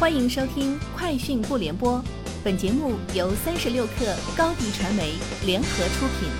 [0.00, 1.98] 欢迎收听《快讯不联播》，
[2.42, 5.12] 本节目由三十六克高低传媒
[5.44, 6.30] 联合出品。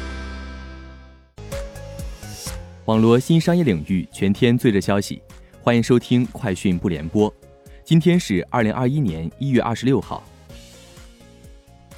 [2.87, 5.21] 网络新商业领域全天最热消息，
[5.61, 7.31] 欢迎收听《快讯不联播》。
[7.85, 10.23] 今天是二零二一年一月二十六号。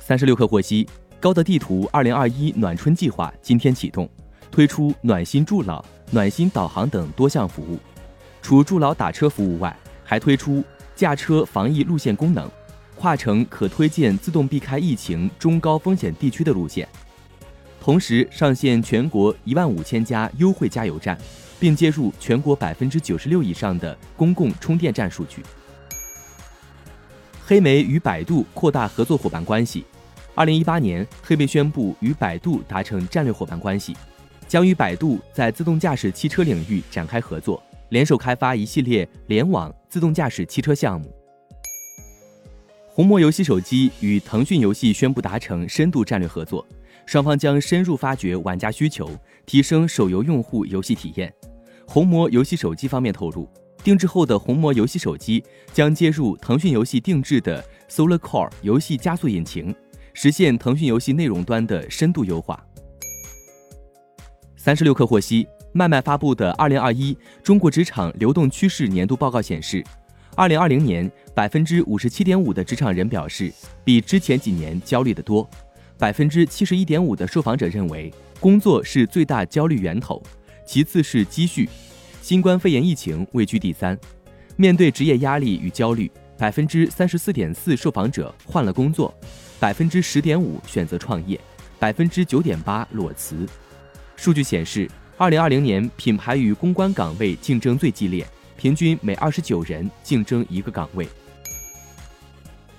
[0.01, 0.89] 三十六氪获悉，
[1.21, 4.11] 高德地图二零二一暖春计划今天启动，
[4.51, 7.79] 推出暖心助老、暖心导航等多项服务。
[8.43, 10.65] 除助老打车服务外，还推出
[11.03, 12.49] 驾车防疫路线功能，
[12.95, 16.89] 跨城可推荐自动避开疫情中高风险地区的路线。
[17.81, 21.19] 同时上线全国一万五千家优惠加油站，
[21.59, 25.43] 并接入全国百分之九十六以上的公共充电站数据。
[27.45, 29.85] 黑莓与百度扩大合作伙伴关系。
[30.37, 33.97] 二零一八年，黑莓宣布与百度达成战略伙伴关系，
[34.47, 37.61] 将与百度在自动驾驶汽车领域展开合作。
[37.93, 41.15] 联手开发一系列联网自动驾驶汽车项目。
[42.89, 46.67] 红魔游戏手机与腾讯游戏宣布达成深度战略合作，
[47.05, 49.11] 双方将深入发掘玩家需求，
[49.45, 51.31] 提升手游用户游戏体验。
[51.87, 53.47] 红魔游戏手机方面透露，
[53.85, 59.75] 定制后的红魔游戏手机将接入腾讯游戏定制的 Solar Core 游戏加速引擎，
[60.15, 62.67] 实现腾讯游戏内容端的深度优化。
[64.57, 65.47] 三十六氪获悉。
[65.75, 69.83] 麦麦发布的《二零二一中国职场流动趋势年度报告》显示，
[70.37, 73.51] 二零二零年百分之五十七点五的职场人表示
[73.83, 75.49] 比之前几年焦虑的多，
[75.97, 80.23] 百分之七十一点五的受访者认为工作是最大焦虑源头，
[80.67, 81.67] 其次是积蓄，
[82.21, 83.99] 新冠肺炎疫情位居第三。
[84.57, 89.13] 面对职业压力与焦虑，百分之三十四点四受访者换了工作，
[89.59, 91.41] 百分之十点五选择创业，
[91.79, 93.49] 百分之九点八裸辞。
[94.17, 94.87] 数据显示。
[95.19, 101.07] 二零二零年，品牌与公关岗位竞争最激烈，平均每二十九人竞争一个岗位。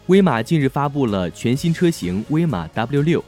[0.07, 3.23] 威马近日发布了全新车型威马 W 六，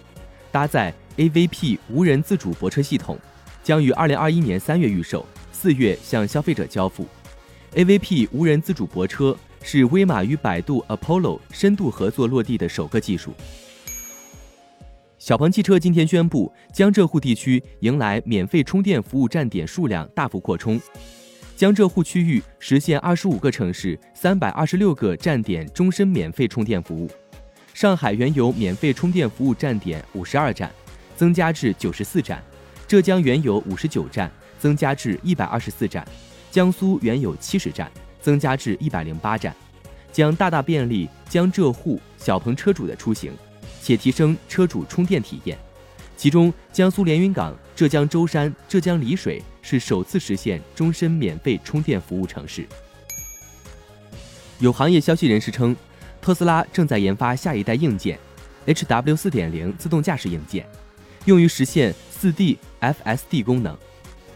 [0.52, 3.18] 搭载 AVP 无人自主泊车系统，
[3.64, 7.08] 将于二零二一年三月预售，四月向消费者交付。
[7.76, 13.34] AVP 无人自主泊车是威马与百度 Apollo 深度合作落地的首个技术。
[15.26, 20.80] 小鹏汽车今天宣布，江浙沪地区迎来免费充电服务站点数量大幅扩充，
[21.56, 27.10] 江浙沪区域实现二十五个城市三百二十六个站点终身免费充电服务。
[27.74, 30.72] 上海原有免费充电服务站点五十二站，
[31.16, 32.38] 增加至九十四站；
[32.88, 36.06] 浙江原有五十九站，增加至一百二十四站；
[36.52, 39.56] 江苏原有七十站，增加至一百零八站，
[40.12, 43.32] 将大大便利江浙沪小鹏车主的出行。
[43.86, 45.56] 且提升车主充电体验，
[46.18, 52.66] 其中江苏连云港、浙江舟山、浙江丽水是首次实现终身免费充电服务城市。
[54.58, 55.76] 有行业消息人士称，
[56.20, 58.18] 特斯拉正在研发下一代硬件
[58.66, 60.68] HW 四点零自动驾驶硬件，
[61.26, 63.78] 用于实现四 D FSD 功能。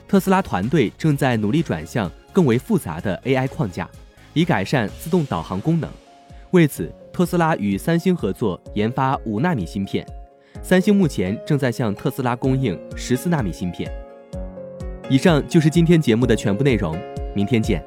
[0.08, 3.90] 特斯拉团队正在努力转向更为复杂的 AI 框架，
[4.34, 5.90] 以改善自动导航功能。
[6.52, 10.08] 为此，特斯拉与三星合作研发五纳米芯片，
[10.62, 13.92] 三星目前正在向特斯拉供应十四纳米芯片。
[15.10, 16.98] 以上就是今天节目的全部内容，
[17.36, 17.84] 明天见。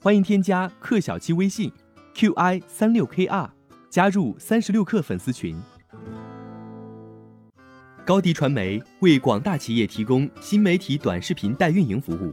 [0.00, 1.72] 欢迎添加克小七微信
[2.14, 3.48] ，qi 三六 kr，
[3.90, 5.60] 加入三十六氪粉丝群。
[8.04, 12.32] 高迪传媒为广大企业提供新媒体短视频代运营服务。